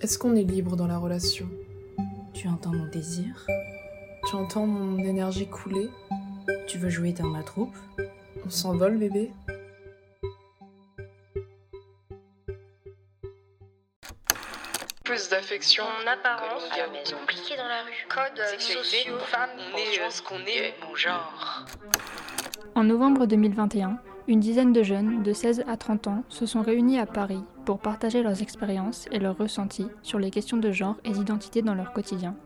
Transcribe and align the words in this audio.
Est-ce 0.00 0.18
qu'on 0.18 0.34
est 0.34 0.42
libre 0.44 0.76
dans 0.76 0.86
la 0.86 0.98
relation? 0.98 1.46
Tu 2.32 2.48
entends 2.48 2.72
mon 2.72 2.86
désir? 2.86 3.46
Tu 4.28 4.34
entends 4.36 4.66
mon 4.66 4.98
énergie 4.98 5.46
couler? 5.46 5.90
Tu 6.66 6.78
veux 6.78 6.88
jouer 6.90 7.12
dans 7.12 7.26
ma 7.28 7.42
troupe? 7.42 7.76
On 8.46 8.50
s'envole, 8.50 8.96
bébé? 8.96 9.30
Plus 15.04 15.28
d'affection 15.28 15.84
En 15.84 16.06
apparence, 16.10 16.62
à 16.72 16.78
la 16.78 16.88
maison. 16.88 17.16
compliqué 17.18 17.56
dans 17.56 17.68
la 17.68 17.82
rue. 17.82 18.06
Code 18.08 18.60
sociaux, 18.60 19.18
femmes, 19.18 19.50
on 19.58 19.76
est 19.76 20.00
euh, 20.00 20.10
ce 20.10 20.22
qu'on 20.22 20.38
est, 20.46 20.74
mon 20.86 20.94
genre. 20.94 21.66
En 22.74 22.84
novembre 22.84 23.26
2021, 23.26 23.98
une 24.30 24.38
dizaine 24.38 24.72
de 24.72 24.84
jeunes 24.84 25.24
de 25.24 25.32
16 25.32 25.64
à 25.66 25.76
30 25.76 26.06
ans 26.06 26.22
se 26.28 26.46
sont 26.46 26.62
réunis 26.62 27.00
à 27.00 27.06
Paris 27.06 27.42
pour 27.64 27.80
partager 27.80 28.22
leurs 28.22 28.42
expériences 28.42 29.06
et 29.10 29.18
leurs 29.18 29.36
ressentis 29.36 29.88
sur 30.02 30.20
les 30.20 30.30
questions 30.30 30.56
de 30.56 30.70
genre 30.70 30.94
et 31.04 31.10
d'identité 31.10 31.62
dans 31.62 31.74
leur 31.74 31.92
quotidien. 31.92 32.36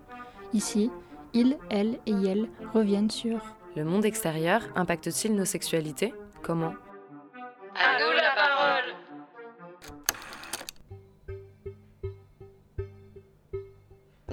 Ici, 0.55 0.91
ils, 1.34 1.59
elles 1.69 1.98
et 2.06 2.12
elles 2.27 2.48
reviennent 2.73 3.11
sur 3.11 3.39
Le 3.77 3.84
monde 3.84 4.06
extérieur 4.06 4.62
impacte-t-il 4.77 5.34
nos 5.34 5.45
sexualités? 5.45 6.15
Comment? 6.42 6.73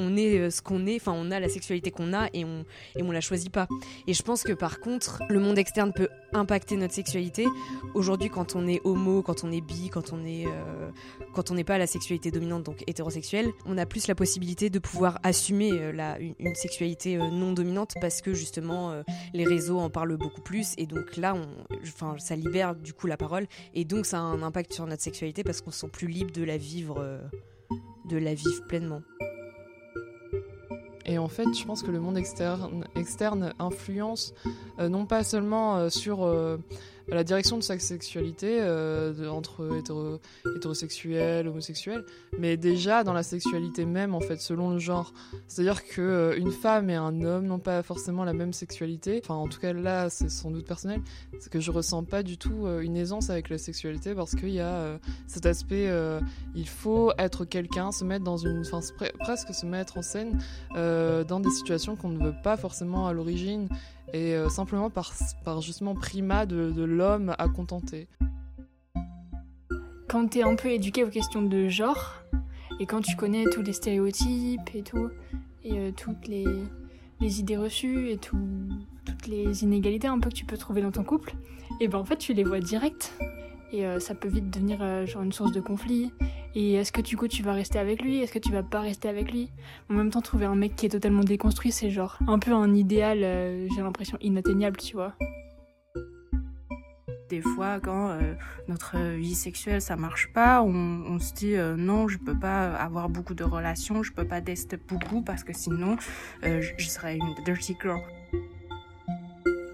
On 0.01 0.17
est 0.17 0.39
euh, 0.39 0.49
ce 0.49 0.61
qu'on 0.61 0.85
est, 0.87 0.95
enfin 0.95 1.13
on 1.15 1.31
a 1.31 1.39
la 1.39 1.49
sexualité 1.49 1.91
qu'on 1.91 2.13
a 2.13 2.27
et 2.33 2.43
on 2.43 2.65
et 2.95 3.03
on 3.03 3.11
la 3.11 3.21
choisit 3.21 3.51
pas. 3.51 3.67
Et 4.07 4.13
je 4.13 4.23
pense 4.23 4.43
que 4.43 4.53
par 4.53 4.79
contre, 4.79 5.21
le 5.29 5.39
monde 5.39 5.57
externe 5.57 5.93
peut 5.93 6.09
impacter 6.33 6.77
notre 6.77 6.93
sexualité. 6.93 7.45
Aujourd'hui, 7.93 8.29
quand 8.29 8.55
on 8.55 8.67
est 8.67 8.81
homo, 8.83 9.21
quand 9.21 9.43
on 9.43 9.51
est 9.51 9.61
bi, 9.61 9.89
quand 9.89 10.13
on 10.13 10.25
est 10.25 10.45
euh, 10.47 10.89
quand 11.33 11.51
on 11.51 11.55
n'est 11.55 11.63
pas 11.63 11.77
la 11.77 11.87
sexualité 11.87 12.31
dominante, 12.31 12.63
donc 12.63 12.83
hétérosexuelle, 12.87 13.51
on 13.65 13.77
a 13.77 13.85
plus 13.85 14.07
la 14.07 14.15
possibilité 14.15 14.69
de 14.69 14.79
pouvoir 14.79 15.19
assumer 15.23 15.71
euh, 15.71 15.91
la, 15.91 16.17
une, 16.19 16.55
sexualité 16.55 17.17
non 17.17 17.53
dominante 17.53 17.93
parce 18.01 18.21
que 18.21 18.33
justement 18.33 18.93
les 19.33 19.45
réseaux 19.45 19.79
en 19.79 19.89
parlent 19.89 20.17
beaucoup 20.17 20.41
plus 20.41 20.73
et 20.77 20.85
donc 20.85 21.15
là, 21.17 21.35
enfin 21.83 22.15
ça 22.19 22.35
libère 22.35 22.75
du 22.75 22.93
coup 22.93 23.07
la 23.07 23.15
parole 23.15 23.47
et 23.73 23.85
donc 23.85 24.05
ça 24.05 24.17
a 24.17 24.21
un 24.21 24.43
impact 24.43 24.73
sur 24.73 24.85
notre 24.85 25.01
sexualité 25.01 25.43
parce 25.43 25.61
qu'on 25.61 25.71
se 25.71 25.79
sent 25.79 25.89
plus 25.91 26.07
libre 26.07 26.31
de 26.31 26.43
la 26.43 26.57
vivre, 26.57 27.21
de 28.09 28.17
la 28.17 28.33
vivre 28.33 28.67
pleinement. 28.67 29.01
Et 31.11 31.17
en 31.17 31.27
fait, 31.27 31.53
je 31.53 31.65
pense 31.65 31.83
que 31.83 31.91
le 31.91 31.99
monde 31.99 32.17
externe, 32.17 33.53
influence 33.59 34.33
euh, 34.79 34.87
non 34.87 35.05
pas 35.05 35.25
seulement 35.25 35.75
euh, 35.75 35.89
sur 35.89 36.19
euh, 37.09 37.15
la 37.15 37.23
direction 37.23 37.57
de 37.57 37.63
sa 37.63 37.77
sexualité 37.79 38.59
euh, 38.61 39.27
entre 39.29 39.77
hétéro, 39.77 40.19
hétérosexuels, 40.55 41.47
homosexuels, 41.47 42.05
mais 42.37 42.57
déjà 42.57 43.03
dans 43.03 43.13
la 43.13 43.23
sexualité 43.23 43.85
même, 43.85 44.15
en 44.15 44.19
fait, 44.19 44.39
selon 44.39 44.71
le 44.71 44.79
genre. 44.79 45.13
C'est-à-dire 45.47 45.85
que 45.85 46.01
euh, 46.01 46.37
une 46.37 46.51
femme 46.51 46.89
et 46.89 46.95
un 46.95 47.21
homme 47.23 47.45
n'ont 47.45 47.59
pas 47.59 47.83
forcément 47.83 48.23
la 48.23 48.33
même 48.33 48.53
sexualité. 48.53 49.21
Enfin, 49.23 49.35
en 49.35 49.47
tout 49.47 49.59
cas, 49.59 49.73
là, 49.73 50.09
c'est 50.09 50.29
sans 50.29 50.51
doute 50.51 50.65
personnel. 50.65 51.01
C'est 51.39 51.51
que 51.51 51.59
je 51.59 51.71
ressens 51.71 52.03
pas 52.03 52.23
du 52.23 52.37
tout 52.37 52.65
euh, 52.65 52.81
une 52.81 52.97
aisance 52.97 53.29
avec 53.29 53.49
la 53.49 53.57
sexualité 53.57 54.13
parce 54.15 54.35
qu'il 54.35 54.49
y 54.49 54.59
a 54.59 54.99
cet 55.27 55.45
aspect, 55.45 55.89
il 56.55 56.67
faut 56.67 57.11
être 57.17 57.45
quelqu'un, 57.45 57.91
se 57.91 58.03
mettre 58.03 58.23
dans 58.23 58.37
une, 58.37 58.61
enfin, 58.61 58.79
presque 59.19 59.53
se 59.53 59.65
mettre 59.65 59.97
en 59.97 60.01
scène 60.01 60.39
dans 60.73 61.39
des 61.39 61.49
situations 61.49 61.95
qu'on 61.95 62.09
ne 62.09 62.23
veut 62.23 62.35
pas 62.43 62.57
forcément 62.57 63.07
à 63.07 63.13
l'origine 63.13 63.67
et 64.13 64.35
euh, 64.35 64.49
simplement 64.49 64.89
par, 64.89 65.13
par 65.43 65.61
justement 65.61 65.95
primat 65.95 66.45
de, 66.45 66.83
l'homme 66.83 67.35
à 67.37 67.47
contenter. 67.47 68.07
quand 70.07 70.27
t'es 70.27 70.43
un 70.43 70.55
peu 70.55 70.69
éduqué 70.69 71.03
aux 71.03 71.09
questions 71.09 71.41
de 71.41 71.69
genre, 71.69 72.21
et 72.79 72.85
quand 72.85 73.01
tu 73.01 73.15
connais 73.15 73.45
tous 73.45 73.61
les 73.61 73.73
stéréotypes 73.73 74.69
et 74.73 74.81
tout, 74.81 75.09
et 75.63 75.73
euh, 75.73 75.91
toutes 75.95 76.27
les, 76.27 76.45
les 77.19 77.39
idées 77.39 77.57
reçues 77.57 78.09
et 78.09 78.17
tout, 78.17 78.67
toutes 79.05 79.27
les 79.27 79.63
inégalités 79.63 80.07
un 80.07 80.19
peu 80.19 80.29
que 80.29 80.35
tu 80.35 80.45
peux 80.45 80.57
trouver 80.57 80.81
dans 80.81 80.91
ton 80.91 81.03
couple, 81.03 81.35
et 81.79 81.87
ben 81.87 81.99
en 81.99 82.05
fait 82.05 82.17
tu 82.17 82.33
les 82.33 82.43
vois 82.43 82.59
direct. 82.59 83.17
Et 83.73 83.85
euh, 83.85 84.01
ça 84.01 84.15
peut 84.15 84.27
vite 84.27 84.49
devenir 84.49 85.07
genre 85.07 85.23
une 85.23 85.31
source 85.31 85.53
de 85.53 85.61
conflit. 85.61 86.11
Et 86.53 86.73
est-ce 86.73 86.91
que 86.91 87.01
du 87.01 87.15
coup 87.15 87.27
tu 87.27 87.43
vas 87.43 87.53
rester 87.53 87.79
avec 87.79 88.01
lui? 88.01 88.19
Est-ce 88.19 88.33
que 88.33 88.39
tu 88.39 88.51
vas 88.51 88.63
pas 88.63 88.81
rester 88.81 89.07
avec 89.07 89.31
lui? 89.31 89.49
En 89.89 89.93
même 89.93 90.09
temps, 90.09 90.21
trouver 90.21 90.45
un 90.45 90.55
mec 90.55 90.75
qui 90.75 90.85
est 90.85 90.89
totalement 90.89 91.23
déconstruit, 91.23 91.71
c'est 91.71 91.89
genre 91.91 92.17
un 92.27 92.39
peu 92.39 92.51
un 92.53 92.73
idéal, 92.75 93.19
euh, 93.23 93.67
j'ai 93.73 93.81
l'impression, 93.81 94.17
inatteignable, 94.21 94.77
tu 94.77 94.95
vois. 94.95 95.13
Des 97.29 97.39
fois, 97.41 97.79
quand 97.79 98.09
euh, 98.09 98.33
notre 98.67 98.97
vie 99.15 99.35
sexuelle 99.35 99.81
ça 99.81 99.95
marche 99.95 100.33
pas, 100.33 100.61
on, 100.61 100.73
on 101.07 101.17
se 101.19 101.33
dit 101.33 101.55
euh, 101.55 101.77
non, 101.77 102.09
je 102.09 102.17
peux 102.17 102.37
pas 102.37 102.73
avoir 102.75 103.07
beaucoup 103.07 103.33
de 103.33 103.45
relations, 103.45 104.03
je 104.03 104.11
peux 104.11 104.27
pas 104.27 104.41
tester 104.41 104.75
beaucoup 104.75 105.21
parce 105.21 105.45
que 105.45 105.53
sinon 105.53 105.95
euh, 106.43 106.59
je- 106.59 106.73
je 106.77 106.89
serais 106.89 107.15
une 107.15 107.33
dirty 107.45 107.77
girl. 107.81 108.01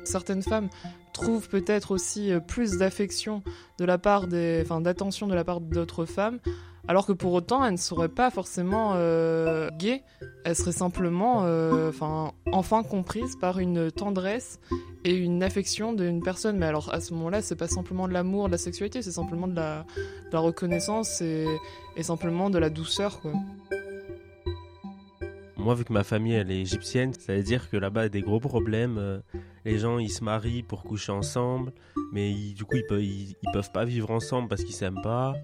Certaines 0.04 0.44
femmes 0.44 0.70
trouvent 1.18 1.50
peut-être 1.50 1.92
aussi 1.92 2.32
euh, 2.32 2.40
plus 2.40 2.78
d'affection 2.78 3.42
de 3.80 3.86
la 3.86 3.98
part 3.98 4.28
des, 4.28 4.62
enfin 4.64 4.82
d'attention 4.82 5.28
de 5.28 5.36
la 5.36 5.44
part 5.44 5.60
d'autres 5.60 6.06
femmes, 6.06 6.40
alors 6.88 7.06
que 7.06 7.12
pour 7.12 7.34
autant 7.34 7.66
elles 7.66 7.74
ne 7.74 7.78
seraient 7.78 8.08
pas 8.08 8.30
forcément 8.30 8.94
euh, 8.96 9.70
gays, 9.78 10.04
elles 10.46 10.56
seraient 10.56 10.72
simplement, 10.72 11.44
euh, 11.44 11.90
enfin 11.90 12.32
enfin 12.52 12.84
comprises 12.84 13.36
par 13.36 13.60
une 13.60 13.92
tendresse 13.92 14.60
et 15.04 15.16
une 15.16 15.44
affection 15.44 15.92
d'une 15.94 16.22
personne. 16.22 16.58
Mais 16.58 16.68
alors 16.68 16.94
à 16.94 17.02
ce 17.02 17.14
moment-là, 17.16 17.42
c'est 17.42 17.56
pas 17.56 17.68
simplement 17.68 18.08
de 18.08 18.14
l'amour, 18.14 18.46
de 18.48 18.52
la 18.52 18.58
sexualité, 18.58 19.02
c'est 19.02 19.12
simplement 19.12 19.48
de 19.48 19.56
la, 19.56 19.86
reconnaissance 20.34 21.22
et, 21.22 21.48
simplement 22.02 22.50
de 22.50 22.60
la 22.60 22.70
douceur, 22.70 23.20
quoi. 23.22 23.34
Moi, 25.58 25.74
vu 25.76 25.84
que 25.84 25.92
ma 25.92 26.04
famille 26.04 26.36
elle 26.36 26.52
est 26.52 26.62
égyptienne, 26.62 27.14
ça 27.14 27.36
veut 27.36 27.44
dire 27.44 27.70
que 27.70 27.76
là-bas 27.76 28.02
il 28.02 28.04
y 28.04 28.06
a 28.06 28.10
des 28.10 28.22
gros 28.22 28.40
problèmes. 28.40 29.22
Les 29.66 29.80
gens 29.80 29.98
ils 30.00 30.10
se 30.10 30.24
marient 30.24 30.64
pour 30.64 30.84
coucher 30.84 31.12
ensemble, 31.12 31.74
mais 32.12 32.34
du 32.34 32.64
coup 32.64 32.78
ils 32.78 32.86
peuvent, 32.86 33.52
peuvent 33.54 33.72
pas 33.72 33.86
vivre 33.86 34.12
ensemble 34.12 34.48
parce 34.48 34.64
qu'ils 34.64 34.76
s'aiment 34.76 35.02
pas. 35.02 35.36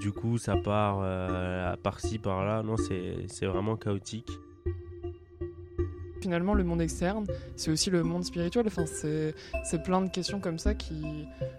Du 0.00 0.12
coup 0.12 0.38
ça 0.38 0.56
part 0.56 1.00
euh, 1.02 1.74
par-ci 1.82 2.18
par-là. 2.18 2.62
Non, 2.62 2.76
c'est 2.76 3.46
vraiment 3.46 3.76
chaotique. 3.76 4.30
finalement, 6.24 6.54
le 6.54 6.64
monde 6.64 6.80
externe, 6.80 7.26
c'est 7.54 7.70
aussi 7.70 7.90
le 7.90 8.02
monde 8.02 8.24
spirituel. 8.24 8.64
Enfin, 8.66 8.86
c'est 8.86 9.34
c'est 9.62 9.82
plein 9.82 10.00
de 10.00 10.08
questions 10.08 10.40
comme 10.40 10.58
ça 10.58 10.74
qui, 10.74 11.02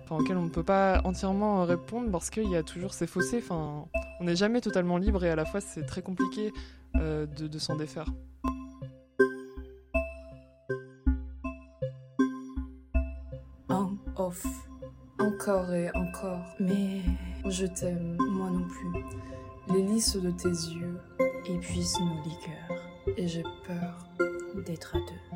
enfin, 0.03 0.15
auxquelles 0.15 0.37
on 0.37 0.45
ne 0.45 0.49
peut 0.49 0.63
pas 0.63 1.01
entièrement 1.03 1.61
euh, 1.61 1.65
répondre 1.65 2.09
parce 2.11 2.31
qu'il 2.31 2.49
y 2.49 2.55
a 2.55 2.63
toujours 2.63 2.95
ces 2.95 3.05
fossés. 3.05 3.43
Enfin, 3.43 3.85
on 4.19 4.23
n'est 4.23 4.35
jamais 4.35 4.61
totalement 4.61 4.97
libre 4.97 5.23
et 5.23 5.29
à 5.29 5.35
la 5.35 5.45
fois, 5.45 5.61
c'est 5.61 5.85
très 5.85 6.01
compliqué 6.01 6.51
euh, 6.95 7.27
de, 7.27 7.47
de 7.47 7.59
s'en 7.59 7.75
défaire. 7.75 8.07
Off. 14.17 14.45
Encore 15.19 15.73
et 15.73 15.89
encore, 15.95 16.45
Mais 16.59 17.01
je 17.47 17.65
t'aime. 17.65 18.17
moi 18.19 18.49
non 18.49 18.67
plus. 18.67 19.03
Les 19.73 19.81
lys 19.81 20.15
de 20.17 20.31
tes 20.31 20.49
yeux 20.49 20.99
Épuise 21.47 21.95
nos 21.99 22.23
liqueurs 22.23 22.81
et 23.17 23.27
j'ai 23.27 23.43
peur. 23.65 24.07
d'être 24.65 24.95
à 24.95 24.99
deux. 24.99 25.35